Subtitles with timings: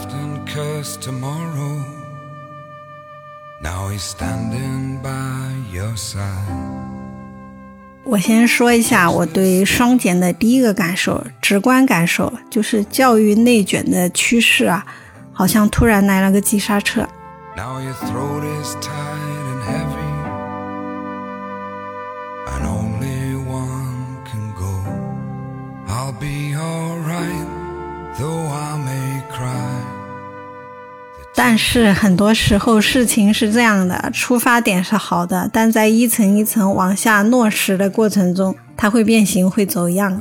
[0.00, 1.84] How you laughed and cursed tomorrow.
[3.62, 6.78] Now he's standing by your side.
[8.04, 14.84] 我先说一下我对双减的第一个感受，直观感受就是教育内卷的趋势啊，
[15.32, 17.06] 好像突然来了个急刹车。
[17.56, 20.10] Now your throat is tight and heavy,
[22.46, 24.82] and only one can go.
[25.86, 27.46] I'll be alright,
[28.18, 29.79] though I may cry.
[31.42, 40.20] 但是很多时候事情是这样的，出发点是好的，但在一层一层往下落实的过程中，它会变形，会走样。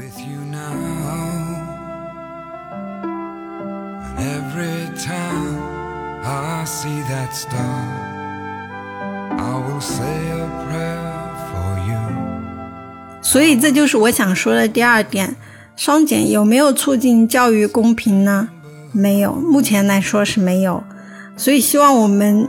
[13.22, 15.36] 所以这就是我想说的第二点：
[15.76, 18.48] 双减有没有促进教育公平呢？
[18.94, 20.82] 没有，目前来说是没有。
[21.40, 22.46] 所以希望我们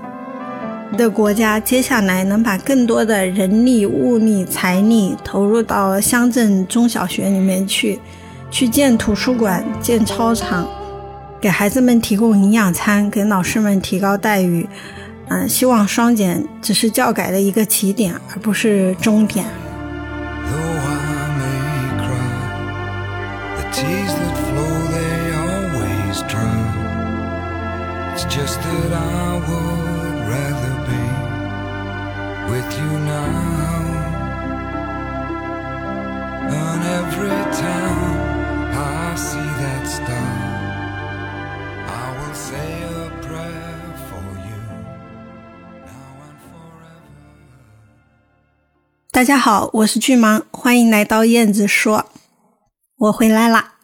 [0.99, 8.01] 的国家接下来能把更多的人力、物力、财力投入到乡镇中小学里面去，
[8.51, 10.67] 去建图书馆、建操场，
[11.41, 14.69] 给孩子们提供营养餐，给老师们提高待遇。
[15.29, 19.47] 嗯，希望双减只是教改的一个起点，而不是终点。
[49.12, 52.06] 大家好，我是巨芒，欢迎来到燕子说。
[52.97, 53.75] 我回来啦，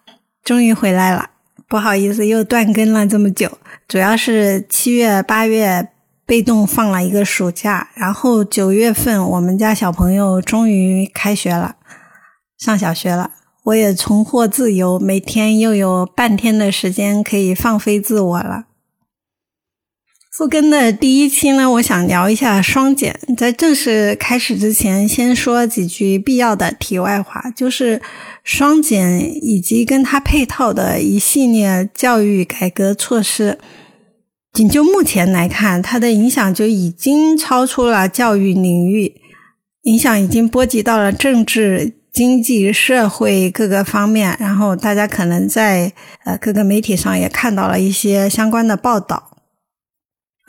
[0.43, 1.31] 终于回来了。
[1.69, 5.89] 不好意思，又断更了这么久，主要是七月、八月
[6.25, 11.77] 被动放了一个暑假，然后九月份我们家小朋友终于开学了，
[12.57, 13.33] 上小学了。
[13.67, 18.67] 我也重获自由，每天又有半天的时间可以放飞自我了。
[20.31, 23.19] 复更的第一期呢，我想聊一下双减。
[23.37, 28.01] 在正式开始之前，先说几句必要的题外话，就是
[28.45, 33.59] 双减以及跟它配套的一系列教育改革措施。
[34.53, 39.13] 仅就目前来看，它的影响就已经超出了教育领域，
[39.83, 44.35] 影响已经波及到了政治、经济、社会各个方面。
[44.41, 45.93] 然后大家可能在
[46.25, 49.37] 呃各个媒体上也看到了一些相关的报道。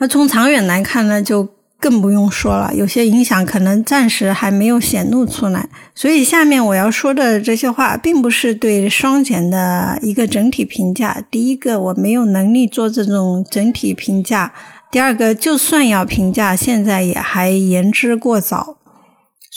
[0.00, 1.46] 那从长远来看呢，就
[1.78, 5.68] 更不用说了，有些影响可能暂时还没有显露出来。
[5.94, 11.22] 所以下面我要说的这些话，并不是对双减的一个整体评价。
[11.30, 14.50] 第一个，我没有能力做这种整体评价；
[14.90, 18.77] 第二个，就算要评价，现在也还言之过早。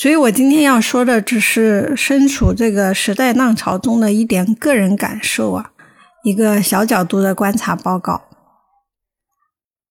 [0.02, 5.74] 所以我今天要说的，只是身处这个时代浪潮中的一点个人感受啊，
[6.24, 8.24] 一个小角度的观察报告。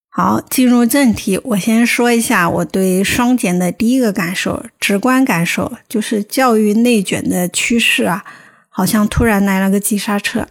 [0.08, 8.24] 好，进入正题，我先说一下我对双减的第一个感受，直观感受就是教育内卷的趋势啊，
[8.68, 10.48] 好像突然来了个急刹车。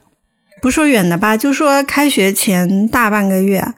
[0.61, 3.73] 不说远的吧，就说开学前大半个月，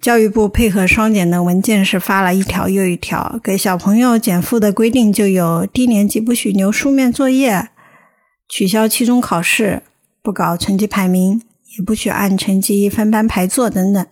[0.00, 7.68] 教育部配合双减的文件是发了一条又一条，给小朋友减负的规定就有低年级不许留书面作业，
[8.48, 9.82] 取消期中考试，
[10.22, 11.42] 不搞成绩排名，
[11.78, 14.06] 也不许按成绩分班排座等等。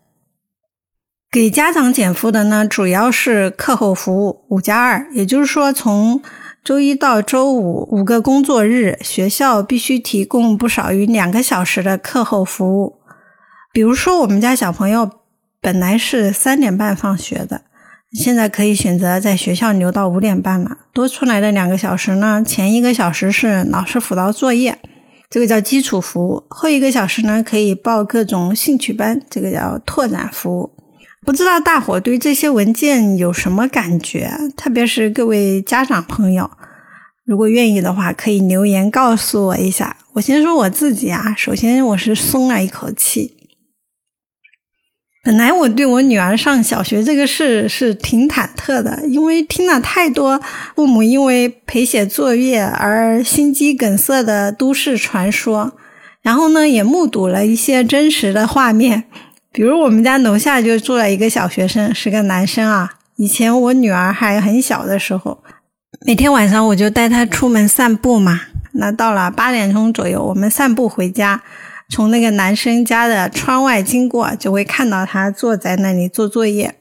[1.30, 6.22] 给家长减负的呢，主要是课后服务五加二，也就是说，从
[6.62, 13.00] 周一到周五五个工作日，学校必须提供不少于两个小时的课后服务。
[13.72, 15.10] 比如说，我们家小朋友
[15.64, 17.62] 本来是三点半放学的，
[18.12, 20.76] 现在可以选择在学校留到五点半了。
[20.92, 24.78] 多出来的两个小时呢，前一个小时是老师辅导作业，
[25.30, 30.70] 这个叫基础服务；后一个小时呢，可以报各种兴趣班，这个叫拓展服务。
[31.24, 34.30] 不知道大伙对这些文件有什么感觉？
[34.58, 36.50] 特别是各位家长朋友，
[37.24, 39.96] 如果愿意的话，可以留言告诉我一下。
[40.12, 43.34] 我先说我自己啊，首先我是松了一口气。
[45.24, 50.38] 本来我对我女儿上小学这个事是挺忐忑的，因为听了太多
[50.76, 55.72] 父母因为陪写作业而心肌梗塞的都市传说，
[56.20, 59.04] 然后呢，也目睹了一些真实的画面。
[59.50, 62.90] 比如我们家楼下就住了一个小学生，是个男生啊。
[63.16, 65.42] 以前我女儿还很小的时候，
[66.04, 68.42] 每天晚上我就带她出门散步嘛。
[68.72, 71.40] 那到了八点钟左右，我们散步回家。
[71.88, 76.74] 从那个男生家的窗外经过，就会看到他坐在那里做作业，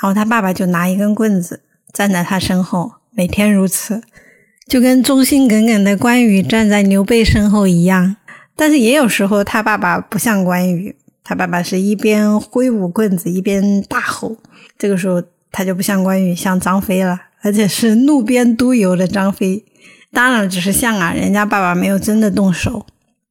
[0.00, 1.62] 然后他爸爸就拿一根棍子
[1.92, 4.02] 站在他身后，每天如此，
[4.66, 8.16] 就跟忠心耿耿的关羽站在刘备身后一样。
[8.56, 14.36] 但是也有时候他爸爸不像关羽，他爸爸是一边挥舞棍子一边大吼，
[14.76, 15.22] 这个时候
[15.52, 19.64] 他就不像关羽，像张飞了，而且是路边都游的张飞。
[20.12, 22.84] 当然只是像啊，人家爸爸没有真的动手。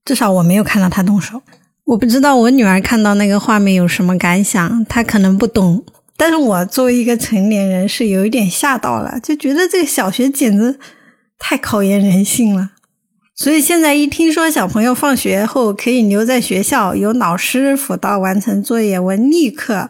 [0.08, 1.42] 至少我没有看到他动手，
[1.84, 5.84] 我不知道我女儿看到那个画面有什么感想，她可能不懂。
[6.16, 10.80] 但是我作为一个成年人是有一点吓到了，就觉得这个小学简直
[11.38, 12.70] 太考验人性了。
[13.36, 19.90] 所以现在一听说小朋友放学后可以留在学校，由老师辅导完成作业，我立刻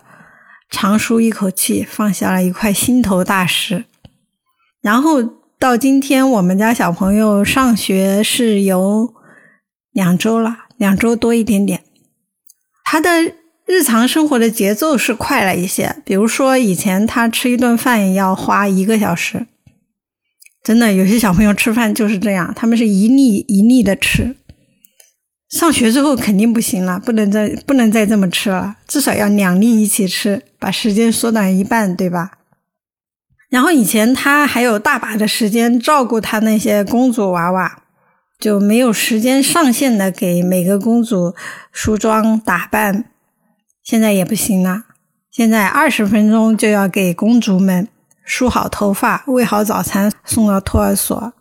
[0.71, 3.85] 长舒一口气，放下了一块心头大石。
[4.81, 5.23] 然后
[5.59, 9.13] 到今天，我们家小朋友上学是由。
[9.97, 11.81] 两周了，两周多一点点。
[12.83, 13.09] 他的
[13.65, 15.95] 日常生活的节奏是快了一些。
[16.05, 19.47] 比如说，以前他吃一顿饭要花一个小时，
[20.63, 24.35] 真的有些小朋友吃饭就是这样，他们是一粒一粒的吃。
[25.49, 32.33] 上学之后肯定不行了，不能再不能再这么吃了，至少要两粒一起吃，把时间缩短一半，对吧？
[33.49, 37.81] 然后以前他还有大把的时间照顾他那些公主娃娃。
[38.39, 41.33] 就没有时间上线的给每个公主
[41.71, 43.05] 梳妆打扮，
[43.83, 44.83] 现在也不行了。
[45.31, 47.87] 现在二十分钟就要给公主们
[48.23, 51.33] 梳好头发、喂好早餐、送到托儿所，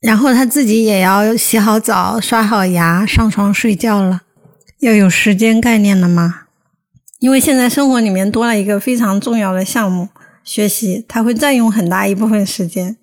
[0.00, 4.22] 然后她自己也要洗好澡、刷好牙、上床睡觉了。
[4.80, 6.42] 要有时间概念了吗？
[7.20, 10.10] 因为现在生活里面多了一个非常重要的项目——
[10.44, 12.98] 学习，它会占用很大一部分时间。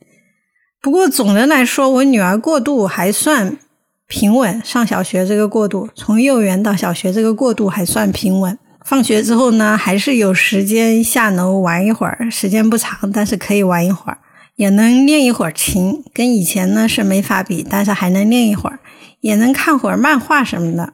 [0.81, 3.55] 不过总的来说，我女儿过渡还算
[4.07, 4.59] 平稳。
[4.65, 8.57] 上小学这个过渡，从幼儿园到小学这个过渡还算平稳。
[8.83, 14.17] 放学之后呢，还是有时间下楼玩一会儿，时间不长，但是可以玩一会儿，
[14.55, 16.03] 也能练一会儿琴。
[16.11, 18.79] 跟以前呢是没法比，但是还能练一会儿，
[19.19, 20.93] 也能看会儿漫画什么的。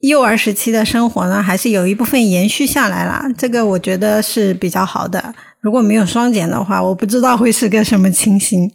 [0.00, 5.34] 幼儿时期的生活呢，还是有一部分延续下来了，这个我觉得是比较好的。
[5.60, 8.72] 如果没有双减的话，我不知道会是个什么情形。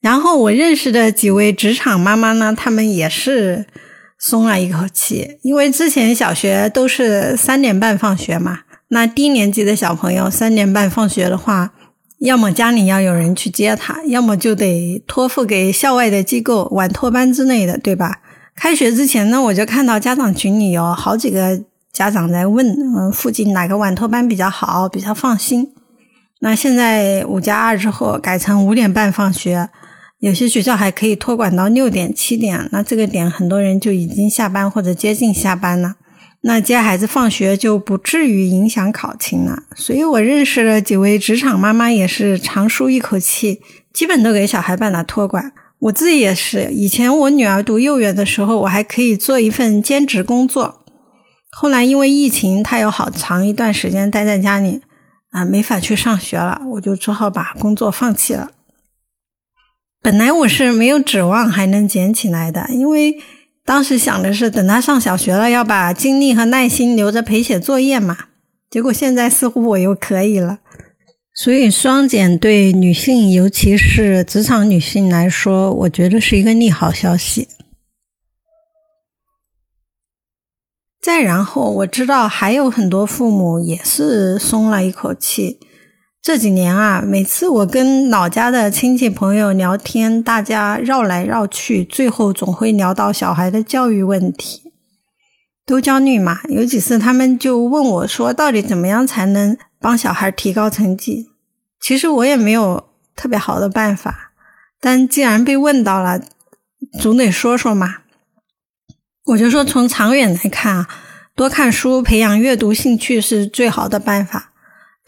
[0.00, 3.66] 然后我认识的几位职场妈妈呢，她们也是
[4.18, 11.72] 松了一口气，因为之前小学都是三点半放学嘛，那低年级的小朋友三点半放学的话，
[12.20, 18.20] 要么家里要有人去接他，要么就得托付给校外的机构晚托班之类的，对吧？
[18.56, 21.60] 开学之前呢，我就看到家长群里有好几个
[21.92, 25.72] 家长在问，嗯，附近哪个晚托班比较好，比较放心。
[26.40, 29.68] 那现在五加二之后改成五点半放学。
[30.20, 35.96] 有些学校还可以托管到六点七点，那这个点很多人就已经下班或者接近下班了，
[36.42, 39.62] 那接孩子放学就不至于影响考勤了。
[39.74, 43.62] 所以我认识了几位职场妈妈，也是长舒一口气，
[43.94, 45.52] 基本都给小孩办了托管。
[45.78, 50.84] 我自己也是，以前我女儿读幼儿园的时候，我还可以做一份兼职工作，
[51.50, 54.82] 后来因为疫情，她有好长一段时间待在家里，
[55.30, 58.50] 啊，没法去上学了，我就只好把工作放弃了。
[60.02, 63.18] 本来我是没有指望还能捡起来的，因为
[63.66, 68.16] 当时想的是等他上小学了，要把精力和耐心留着陪写作业嘛。
[68.70, 70.60] 结果现在似乎我又可以了，
[71.34, 77.48] 所以双减对女性，尤其是职场女性来说，我觉得是一个利好消息。
[81.02, 85.58] 再然后，我知道还有很多父母也是松了一口气。
[86.22, 94.70] 这几年啊，每次我跟老家的亲戚朋友聊天，大家绕来绕去，最后总会聊到小孩的教育问题，
[95.64, 96.40] 都焦虑嘛。
[96.50, 101.30] 有几次他们就问我说：“到底怎么样才能帮小孩提高成绩？”
[101.80, 104.32] 其实我也没有特别好的办法，
[104.78, 106.20] 但既然被问到了，
[107.00, 108.02] 总得说说嘛。
[109.24, 110.88] 我就说，从长远来看啊，
[111.34, 114.49] 多看书、培养阅读兴趣是最好的办法。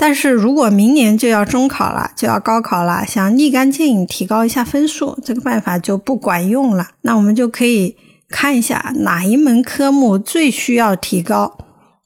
[0.02, 6.88] 但是如果明年就要中考了，就要高考了，想立竿见影提高一下分数，这个办法就不管用了。
[7.02, 7.96] 那我们就可以
[8.28, 11.56] 看一下哪一门科目最需要提高，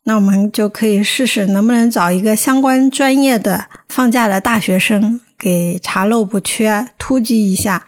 [0.05, 7.87] 那我们就可以试试能不能找一个相关专业的放假的大学生给查漏补缺、突击一下。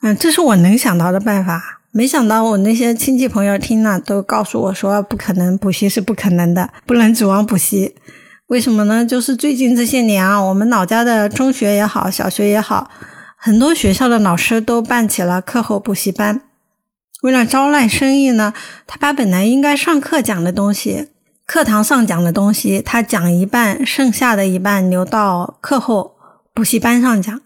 [0.00, 1.82] 嗯，这是我能想到的办法。
[1.92, 7.94] 没想到我那些亲戚朋友听了都告诉我说不可能，补习是不可能的，不能指望补习。
[8.50, 9.06] 为什么呢？
[9.06, 12.90] 就是最近这些年啊，我们老家的中学也好，小学也好，
[13.36, 16.40] 很多学校的老师都办起了课后补习班。
[17.22, 18.52] 为了招揽生意呢，
[18.88, 21.10] 他把本来应该上课讲的东西，
[21.46, 26.16] 课堂上讲的东西，他讲一半，剩下的一半留到课后
[26.52, 27.40] 补习班上讲。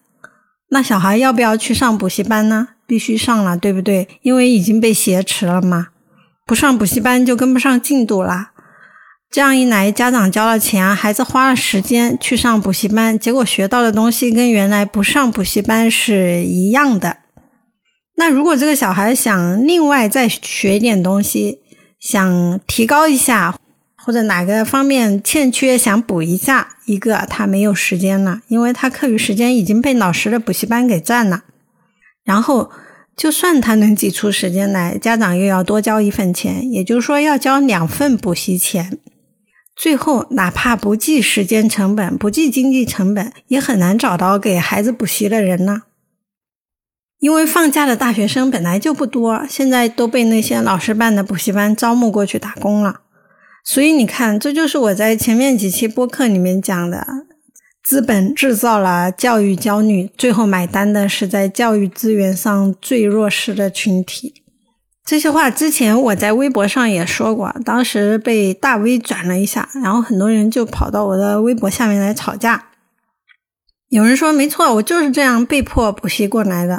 [0.71, 2.69] 那小孩要不要去上补习班呢？
[2.87, 4.09] 必须上了，对不对？
[4.23, 5.89] 因为已经被挟持了嘛，
[6.47, 8.53] 不上补习班就跟不上进度了。
[9.35, 17.17] 这样一来，家长交了钱，孩子花了时间去上补习班，结果学到的东西跟原来不上补习班是一样的。
[18.17, 21.59] 那如果这个小孩想另外再学一点东西，
[21.99, 23.59] 想提高一下，
[23.97, 31.43] 或者哪个方面欠缺想补一下，一个他没有时间了，因为他课余时间已经被老师的补习班给占了。
[32.25, 32.71] 然后，
[33.17, 39.01] 就算他能挤出时间来，家长又要多交一份钱，也就是说要交两份补习钱。
[39.77, 45.83] 最后，哪怕不计时间成本、不计经济成本，也很难找到给孩子补习的人呢。
[47.19, 53.01] 因为放假的大学生本来就不多，现在都被那些老师办的补习班招募过去打工了。
[53.65, 57.07] 所以你看，这就是我在前面几期播客里面讲的：
[57.83, 64.44] 资本制造了教育焦虑，最后买单的是在教育资源上最弱势的群体。
[65.07, 72.69] 这些话之前我在微博上也说过，当时被大 V 转了一下，然后很多人就跑到我的微博下面来吵架。
[73.91, 76.79] 有人说没错，我就是这样被迫补习过来的；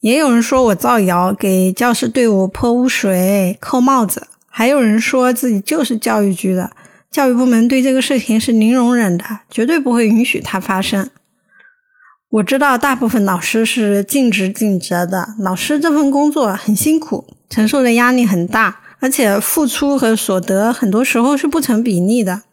[0.00, 6.70] 也有人说我造谣，给教师队伍泼污水、扣帽子；还有人说自己就是教育局的，
[7.10, 11.10] 教育部门对这个事情是零容忍的，绝对不会允许它发生。
[12.32, 22.44] 我知道大部分老师是尽职尽责的，老师这份工作很辛苦，承受的压力很大，而且付出和所得很多时候是不成比例的。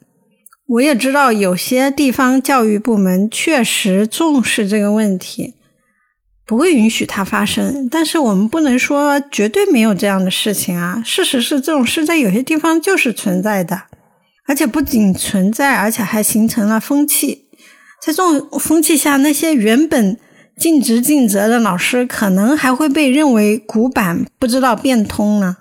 [0.67, 5.53] 我也知道有些地方教育部门确实重视这个问题，
[6.45, 7.87] 不会允许它发生。
[7.89, 11.01] 但是我们不能说绝对没有这样的事情啊！
[11.05, 13.83] 事实是这种事在有些地方就是存在的，
[14.45, 17.45] 而且不仅存在，而且还形成了风气。
[18.01, 20.17] 在这种风气下，那些原本
[20.57, 25.57] 尽职尽责的老师，可能还会被认为古板，不知道变通呢。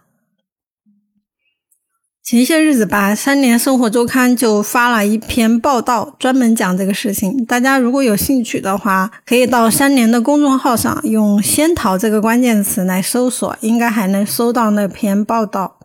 [2.23, 7.43] 前些日子吧，《三联生活周刊》就发了一篇报道，专门讲这个事情。
[7.47, 15.79] 大家如果有兴趣的话，可以到三联的公众号上用“仙桃”这个关键词来搜索，应该还能搜到那篇报道。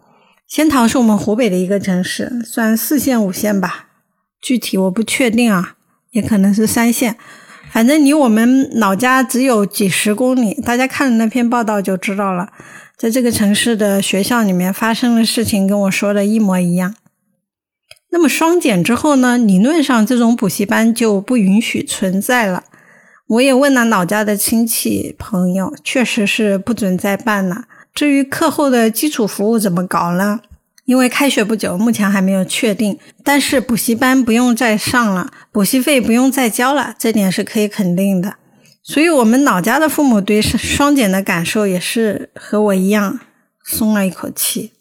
[0.46, 3.88] 仙桃是我们湖北的一个城市，算四线五线吧，
[4.42, 5.76] 具体我不确定啊。
[6.14, 7.16] 也可能是三线，
[7.72, 10.54] 反正离我们老家只有几十公里。
[10.62, 12.54] 大家看了那篇报道就知道了，
[12.96, 16.96] 在这个城市的学校里面发生的事情跟我说的一模一样。
[18.12, 19.38] 那么双减之后呢？
[19.40, 22.64] 理论上这种补习班就不允许存在了。
[23.26, 27.64] 我也问了老家的亲戚朋友，确实是不准再办了。
[27.96, 30.42] 至于课后的基础服务怎么搞呢？
[30.86, 33.00] 因为开学不久，目前还没有确定。
[33.24, 38.36] 但是补习班不用再上了，补习费不用再交了，这点是可以肯定的。
[38.82, 43.22] 所以，我们老家的父母对双减的感受也是和我一样，
[43.64, 44.72] 松了一口气。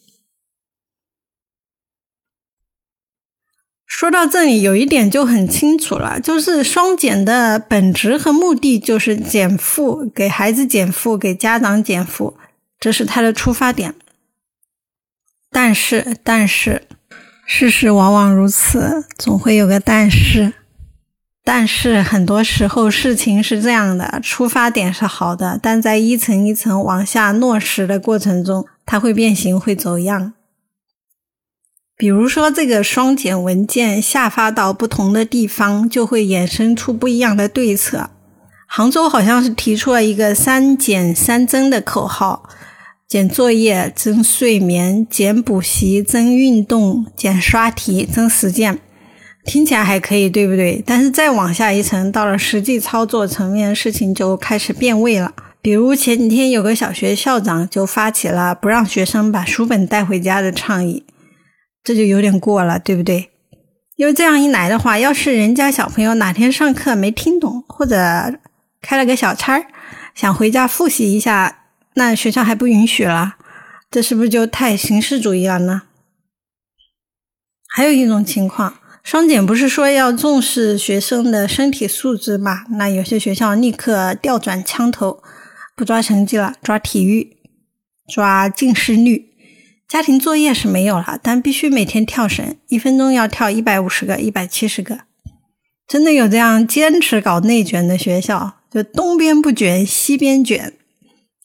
[3.86, 12.36] 说到这里，有一点就很清楚了，就是双减的本质和目的就是减负，给孩子减负，给家长减负，
[12.80, 13.94] 这是它的出发点。
[15.52, 16.82] 但是，但是，
[17.46, 20.54] 事实往往如此，总会有个但是。
[21.44, 30.32] 但是，很多时候事情是这样的：出发点是好的，但在一层一层往下落实的过程中，它会变形，会走样。
[31.96, 38.10] 比如说，这个双减文件下发到不同的地方，就会衍生出不一样的对策。
[38.66, 42.48] 杭州好像是提出了一个“三减三增”的口号。
[43.12, 48.78] 减作业增睡眠，减补习增运动，减刷题增实践，
[49.44, 50.82] 听起来还可以，对不对？
[50.86, 55.34] 但是再往下一层，到了实际操作层面，事情就开始变味了。
[55.60, 61.04] 比如前几天有个小学校长就发起了不让学生把书本带回家的倡议，
[61.84, 63.28] 这就有点过了，对不对？
[63.96, 67.96] 因为这样一来的话，要是人家小朋友哪天上课没听懂，或者
[68.80, 69.62] 开了个小差，
[70.14, 71.58] 想回家复习一下，
[71.94, 73.36] 那学校还不允许了，
[73.90, 75.82] 这是不是就太形式主义了呢？
[77.68, 82.64] 还有一种情况，双减不是说要重视学生的身体素质嘛？
[82.70, 85.22] 那有些学校立刻调转枪头。
[85.74, 87.38] 不抓成绩了，抓体育，
[88.06, 89.30] 抓近视率。
[89.88, 95.00] 家庭作业是没有了，但必须每天跳绳，一分钟要跳一百五十个、一百七十个。
[95.88, 100.74] 真的有这样坚持搞内卷的学校，就东边不卷，西边卷。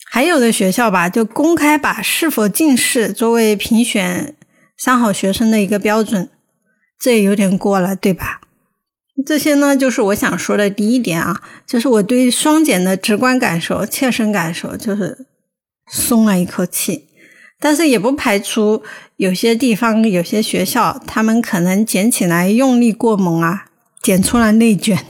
[0.10, 4.36] 还有的学校吧，就公开把是否近视作为评选
[4.78, 6.30] 三好学生的一个标准，
[7.00, 8.42] 这也有点过了，对吧？
[9.26, 15.26] 这些呢，就是我想说的第一点啊，就是我对双减的直观感受、切身感受，就是
[15.92, 17.10] 松了一口气。
[17.60, 18.84] 但是也不排除
[19.16, 23.66] 有些地方、有些学校，他们可能减起来用力过猛啊，
[24.02, 25.06] 减出了内卷。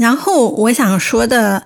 [0.00, 1.62] 然后我想说的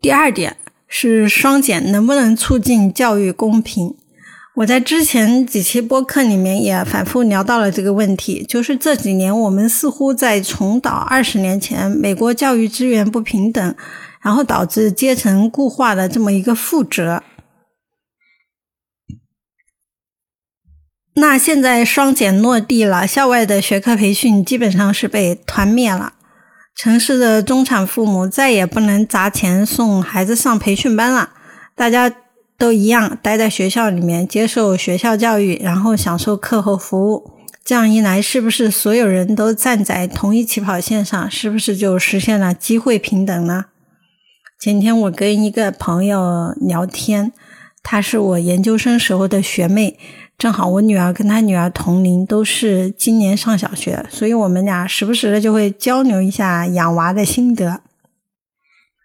[0.00, 0.56] 第二点
[0.88, 3.94] 是，双减能不能促进教育公平？
[4.56, 13.76] 我在之前几期播客里面也反复聊到了这个问题，就是这几年我们似乎在重蹈二十年前美国教育资源不平等，
[14.20, 17.22] 然后导致阶层固化的这么一个覆辙。
[21.14, 26.13] 那现在双减落地了，校外的学科培训基本上是被团灭了，
[26.74, 31.30] 城市的中产父母再也不能砸钱送孩子上培训班了，
[31.74, 32.12] 大家。
[32.56, 37.28] 都一样，待在学校里面接受学校教育，然后享受课后服务。
[37.64, 41.28] 这样一来，是不是所有人都站在同一起跑线上？
[41.28, 43.64] 是不是就实现了机会平等呢？
[44.60, 47.32] 前天我跟一个朋友聊天，
[47.82, 49.98] 她是我研究生时候的学妹，
[50.36, 57.80] 正好我女儿跟她女儿同龄，都是今年上小学，所以我们俩时不时的就会交流一下养娃的心得。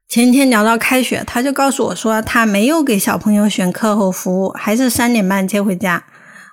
[0.08, 6.04] 前天聊到开学，他就告诉我说，他没有给小朋友选课后服务，还是三点半接回家。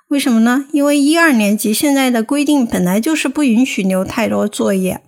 [0.09, 0.65] 为什么呢？
[0.71, 5.01] 因为一二年级现在的规定本来就是不允许留太多作业，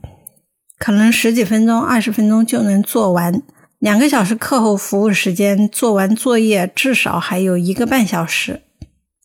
[0.79, 3.41] 可能十几分钟、二十分钟就能做完。
[3.77, 8.63] 两个小时课后服务时间，做完作业至少还有一个半小时，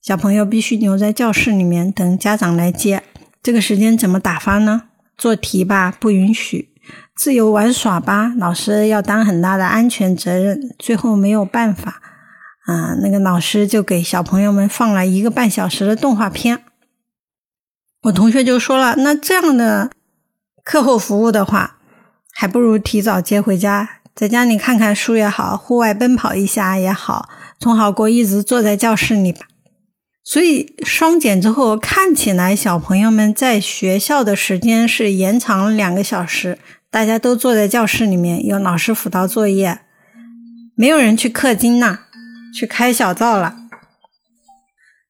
[0.04, 3.02] 小朋友必须留在教室里面等家长来接。
[3.42, 4.82] 这个时间怎么打发呢？
[5.16, 6.68] 做题吧，不允许。
[7.16, 10.60] 自由玩耍吧，老师要担很大的安全责任。
[10.78, 12.02] 最后没有办法，
[12.66, 16.62] 啊，那个老师就给小朋友们放了一个半小时的动画片。
[18.02, 19.90] 我同学就说了，那这样的
[20.62, 21.78] 课后服务的话，
[22.34, 29.46] 还不如提早接回家，在家里看看书也好，户外奔跑一下也好，总好过一直坐在教室里吧。
[30.24, 36.58] 所以双减之后，看起来小朋友们在学校的时间是延长了两个小时。
[36.90, 39.80] 大家都坐在教室里面，有老师辅导作业，
[40.74, 41.98] 没有人去氪金呐，
[42.54, 43.56] 去开小灶了。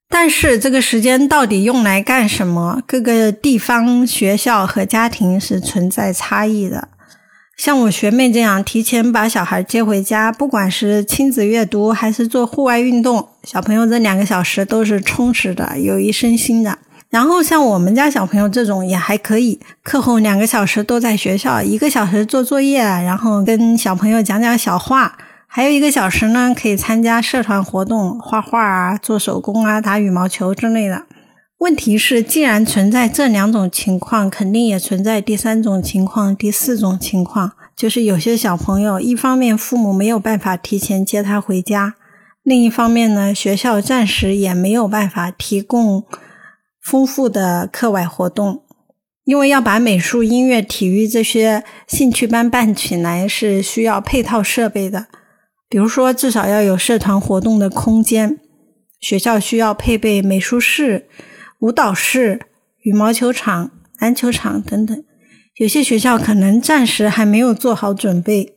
[0.08, 2.82] 但是这个时间到底用来干什么？
[2.86, 6.88] 各个地方学校和家庭是存在差异的。
[7.56, 16.78] 像我学妹这样提前把小孩接回家，不管是亲子阅读还是做户外运动，小朋友这两个小时都是充实的，有益身心的。
[17.10, 31.04] 然后像我们家小朋友这种也还可以，课后两个小时都在学校，一个小时做作业，然后跟小朋友讲讲小话，还有一个小时呢可以参加社团活动，画画啊、做手工啊、打羽毛球之类的。
[31.58, 41.94] 问题是，既然存在这两种情况，肯定也存在第三种情况、第四种情况，就是有些小朋友，一方面父母没有办法提前接他回家，
[42.44, 46.04] 另一方面呢，学校暂时也没有办法提供。
[46.84, 48.62] 丰富的课外活动，
[49.24, 55.06] 因为要把美术、音乐、体育这些兴趣班办起来是需要配套设备的。
[55.70, 58.38] 比如说，至少要有社团活动的空间，
[59.00, 61.08] 学校需要配备美术室、
[61.60, 62.42] 舞蹈室、
[62.82, 65.02] 羽毛球场、篮球场等等。
[65.56, 68.53] 有些学校可能暂时还没有做好准备，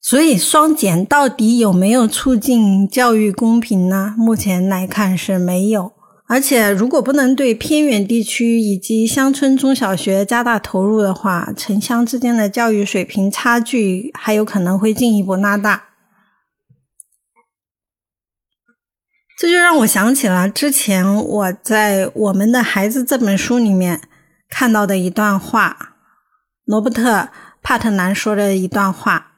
[0.00, 4.14] 所以双减到底有没有促进教育公平呢？
[4.16, 5.92] 目前来看是没有。
[6.28, 15.84] 而且，如果不能对偏远地区以及乡村中小学加大投入的话，城乡之间的教育水平差距还有可能会进一步拉大。
[19.38, 24.00] 这就让我想起了之前我在《我们的孩子》这本书里面
[24.48, 25.94] 看到的一段话，
[26.64, 27.10] 罗伯特·
[27.62, 29.34] 帕特南说的一段话。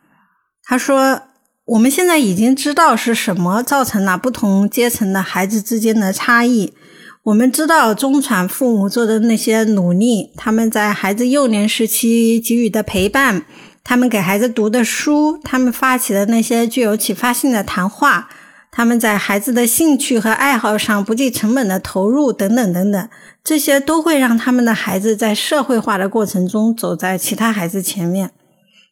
[0.70, 1.22] 他说
[1.64, 6.74] ：“我们现在已经知道是什么造成了不同阶层的孩子之间的差异。
[7.22, 13.46] 我们知道中产父母做的那些努力，他们在孩子幼年时期给予的陪伴，
[13.83, 18.28] 他们给孩子读的书，他们发起的那些具有启发性的谈话，
[18.70, 23.09] 他们在孩子的兴趣和爱好上不计成本的投入，等等等等，
[23.42, 28.33] 这些都会让他们的孩子在社会化的过程中走在其他孩子前面。”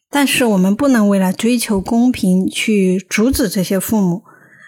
[0.09, 4.23] 但是我们不能为了追求公平去阻止这些父母，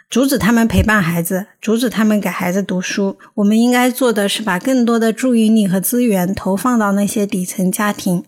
[0.09, 3.17] 阻止他们陪伴孩子，阻止他们给孩子读书。
[3.35, 8.23] 我们应该做的是把更多的注意力和资源投放到那些底层家庭，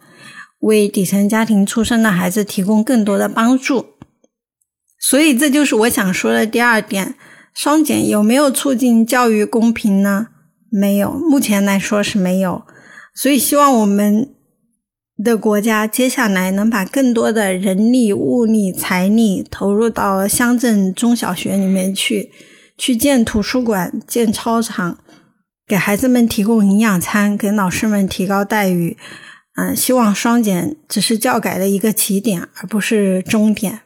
[0.60, 3.88] 为底层家庭出生的孩子提供更多的帮助。
[4.98, 7.16] 所以，这就是我想说的第二点：
[7.54, 10.28] 双减有没有促进教育公平呢？
[10.72, 12.64] 没有，目前来说是没有。
[13.14, 14.30] 所以，希望我们。
[15.24, 22.32] 的国家接下来能把更多的人力、物力、财力投入到乡镇中小学里面去，
[22.78, 24.98] 去建图书馆、建操场，
[25.68, 28.98] 给孩子们提供营养餐，给老师们提高待遇。
[29.56, 33.82] 嗯，希望双减只是教改的一个起点，而不是终点。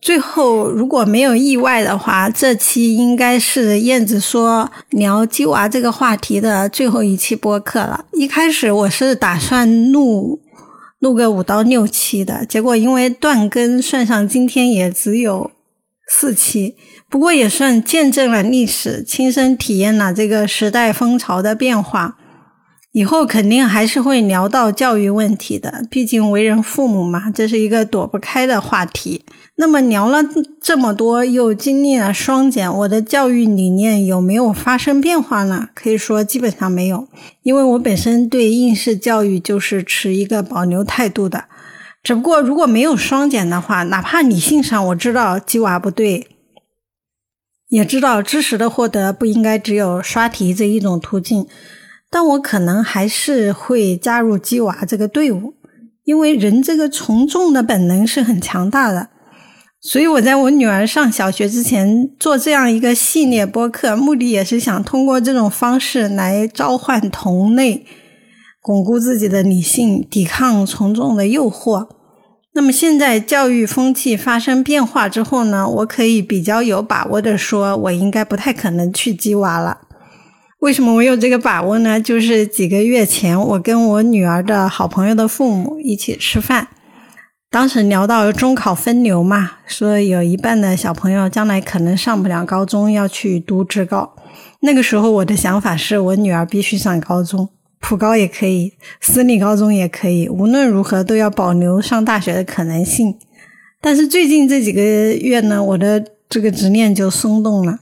[0.00, 8.04] 最后，如果没有意外的话，这期应该是燕子说聊鸡娃这个话题的最后一期播客了。
[8.12, 10.40] 一开始我是打算录
[11.00, 15.50] 录个五到六期的，结果因为断更，算上今天也只有
[16.08, 16.76] 四期。
[17.08, 22.16] 不过也算见证了历史，亲身体验了这个时代风潮的变化。
[22.92, 29.24] 以后肯定还是会聊到教育问题的，毕竟为人父母嘛，这是一个躲不开的话题。
[29.56, 30.18] 那么聊了
[30.60, 35.68] 这么多，又经历了双减，我的教育理念有没有发生变化呢？
[35.74, 37.06] 可以说基本上没有，
[37.42, 41.44] 因为我本身对应试教育就是持一个保留态度的。
[42.02, 46.26] 只不过如果没有双减的话，哪怕理性上我知道鸡娃不对，
[47.68, 51.46] 也知道知识的获得不应该只有刷题这一种途径。
[52.10, 55.54] 但我可能还是会加入鸡娃这个队伍，
[56.04, 59.08] 因为人这个从众的本能是很强大的。
[59.80, 67.86] 所以我在我女儿上小学之前做这样一个系列播客，目的也是想通过这种方式来召唤同类，
[68.60, 71.88] 巩固自己的理性，抵抗从众的诱惑。
[72.52, 79.78] 那么现在教育风气发生变化之后呢，我可以比较有把握的说，我应该不太可能去鸡娃了。
[80.60, 81.98] 为什么我有这个把握呢？
[81.98, 86.68] 就是几个月前，我跟我女儿的好朋友的父母一起吃饭，
[87.50, 94.14] 当时聊到中考分流嘛，说有一半的小朋友将来可能上不了高中，要去读职高。
[94.60, 97.48] 那个时候我的想法是我女儿必须上高中，
[97.80, 103.16] 普高也可以，私立高中也可以，无论如何都要保留上大学的可能性。
[103.80, 107.78] 但是最近这几个月呢，我的这个执念就松动了。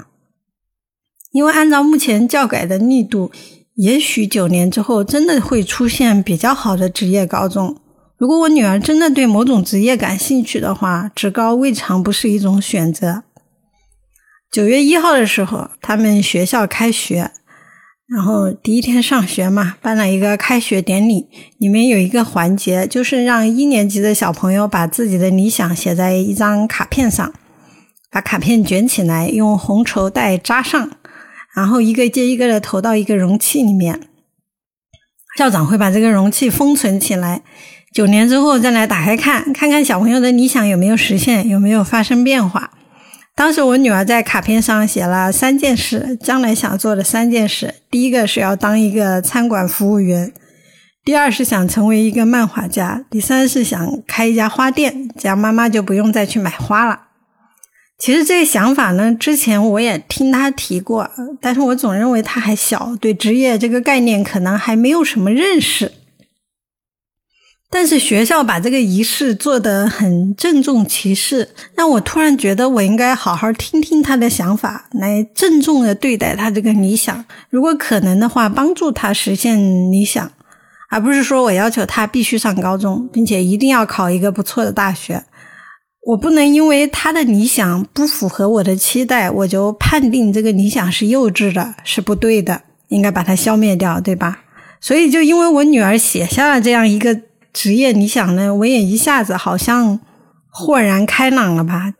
[1.38, 3.30] 因为按照目前教改的力度，
[3.76, 7.76] 也许九年之后真的会出现比较好的职业高中。
[8.16, 13.22] 如果我女儿真的对某种职业感兴趣的话，职高未尝不是一种选择。
[14.50, 17.30] 九月一号的时候，他们学校开学，
[18.08, 27.32] 然后第一天上学嘛，办了一个开学典礼，里面有一个环节，就是让一年级的小朋友把自己的理想写在一张卡片上，
[28.10, 30.90] 把卡片卷起来，用红绸带扎上。
[31.58, 33.98] 然后一个接一个的投到一个容器里面，
[35.36, 37.42] 校长会把这个容器封存起来，
[37.92, 42.70] 九年之后再来打开看，看看小朋友的理想有没有实现，有没有发生变化。
[43.34, 50.28] 当时我女儿在卡片上写了三件事，将来想做的三件事：第一个是要当一个餐馆服务员；
[51.04, 57.07] 第二是想成为一个漫画家；第三是想开一家花店，这样妈妈就不用再去买花了。
[57.98, 65.92] 其实这个想法呢，之前我也听他提过，但是我总认为他还小，对职业这个概念可能还没有什么认识。
[67.70, 77.24] 但是学校把这个仪式做得很郑重其事，让我突然觉得我应该好好听听他的想法，来郑重的对待他这个理想。
[77.50, 79.58] 如果可能的话，帮助他实现
[79.92, 80.32] 理想，
[80.88, 85.24] 而不是说我要求他必须上高中，并且一定要考一个不错的大学。
[86.08, 94.40] 我不能因为他的理想不符合我的期待，我就判定这个理想是幼稚的，是不对的，应该把它消灭掉，对吧？
[94.80, 97.20] 所以，就因为我女儿写下了这样一个
[97.52, 100.00] 职业理想呢，我也一下子好像
[100.48, 101.92] 豁然开朗了吧。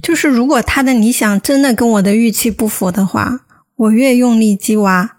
[0.00, 3.40] 就是如果他的理想真的跟我的预期不符的话，
[3.74, 5.16] 我越用力激挖，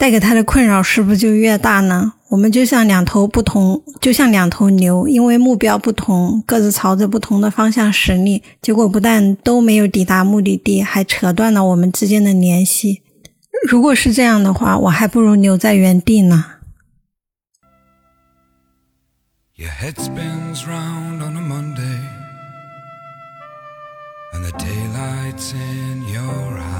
[0.00, 2.14] 带给他的困扰是不是就越大呢？
[2.30, 13.02] 我们就像两头不同，就像两头牛，因为目标不同，各自朝着不同的方向驶力，结果不但都没有抵达目的地，还扯断了我们之间的联系。
[13.68, 16.46] 如果是这样的话，我还不如留在原地呢。
[19.56, 22.00] Your head spins round on a Monday,
[24.32, 26.79] and the daylight's in your.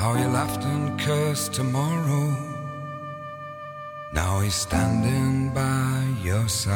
[0.00, 2.32] How you laughed and cursed tomorrow.
[4.14, 6.72] Now he's standing by your side.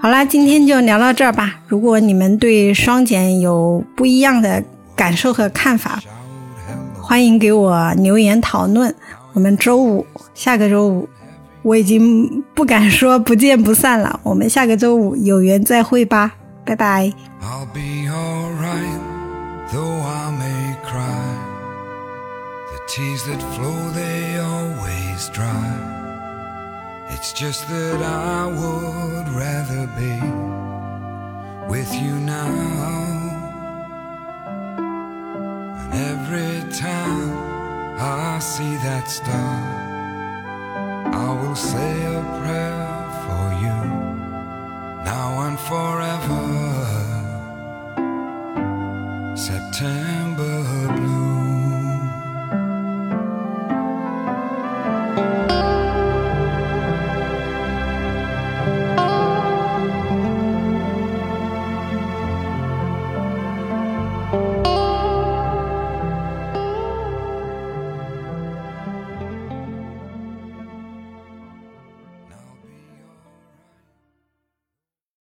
[0.00, 1.56] 好啦，今天就聊到这儿吧。
[1.66, 4.62] 如果你们对双减有不一样的
[4.94, 6.00] 感受和看法，
[6.94, 8.94] 欢迎给我留言讨论。
[9.32, 11.08] 我们周五，下个周五，
[11.62, 14.20] 我已经不敢说不见不散了。
[14.22, 16.34] 我们下个周五有缘再会吧，
[16.64, 17.12] 拜拜。
[17.42, 18.06] I'll be
[20.92, 21.28] cry.
[22.72, 25.72] The tears that flow, they always dry.
[27.14, 30.16] It's just that I would rather be
[31.72, 32.52] with you now.
[35.80, 37.30] And every time
[37.98, 39.56] I see that star,
[41.24, 42.86] I will say a prayer
[43.24, 43.78] for you
[45.10, 46.42] now and forever.
[49.48, 50.21] September